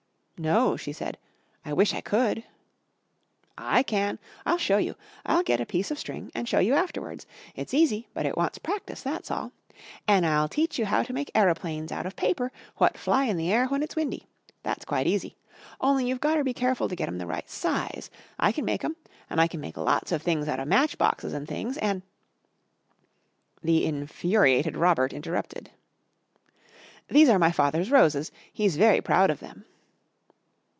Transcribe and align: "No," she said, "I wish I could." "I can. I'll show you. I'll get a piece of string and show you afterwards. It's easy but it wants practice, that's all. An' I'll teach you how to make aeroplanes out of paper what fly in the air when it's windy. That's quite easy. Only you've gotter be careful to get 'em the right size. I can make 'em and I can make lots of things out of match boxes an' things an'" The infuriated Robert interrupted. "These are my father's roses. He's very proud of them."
"No," 0.43 0.75
she 0.75 0.91
said, 0.91 1.19
"I 1.63 1.71
wish 1.73 1.93
I 1.93 2.01
could." 2.01 2.43
"I 3.59 3.83
can. 3.83 4.17
I'll 4.43 4.57
show 4.57 4.77
you. 4.79 4.95
I'll 5.23 5.43
get 5.43 5.61
a 5.61 5.67
piece 5.67 5.91
of 5.91 5.99
string 5.99 6.31
and 6.33 6.49
show 6.49 6.57
you 6.57 6.73
afterwards. 6.73 7.27
It's 7.55 7.75
easy 7.75 8.07
but 8.15 8.25
it 8.25 8.35
wants 8.35 8.57
practice, 8.57 9.03
that's 9.03 9.29
all. 9.29 9.51
An' 10.07 10.25
I'll 10.25 10.47
teach 10.49 10.79
you 10.79 10.87
how 10.87 11.03
to 11.03 11.13
make 11.13 11.29
aeroplanes 11.35 11.91
out 11.91 12.07
of 12.07 12.15
paper 12.15 12.51
what 12.77 12.97
fly 12.97 13.25
in 13.25 13.37
the 13.37 13.53
air 13.53 13.67
when 13.67 13.83
it's 13.83 13.95
windy. 13.95 14.25
That's 14.63 14.83
quite 14.83 15.05
easy. 15.05 15.37
Only 15.79 16.07
you've 16.09 16.19
gotter 16.19 16.43
be 16.43 16.55
careful 16.55 16.89
to 16.89 16.95
get 16.95 17.07
'em 17.07 17.19
the 17.19 17.27
right 17.27 17.47
size. 17.47 18.09
I 18.39 18.51
can 18.51 18.65
make 18.65 18.83
'em 18.83 18.95
and 19.29 19.39
I 19.39 19.45
can 19.47 19.61
make 19.61 19.77
lots 19.77 20.11
of 20.11 20.23
things 20.23 20.47
out 20.47 20.59
of 20.59 20.67
match 20.67 20.97
boxes 20.97 21.35
an' 21.35 21.45
things 21.45 21.77
an'" 21.77 22.01
The 23.63 23.85
infuriated 23.85 24.75
Robert 24.75 25.13
interrupted. 25.13 25.69
"These 27.09 27.29
are 27.29 27.37
my 27.37 27.51
father's 27.51 27.91
roses. 27.91 28.31
He's 28.51 28.75
very 28.75 29.01
proud 29.01 29.29
of 29.29 29.39
them." 29.39 29.65